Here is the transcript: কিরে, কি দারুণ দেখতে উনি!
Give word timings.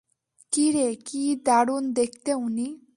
কিরে, 0.53 0.87
কি 1.05 1.23
দারুণ 1.45 1.83
দেখতে 1.93 2.31
উনি! 2.35 2.67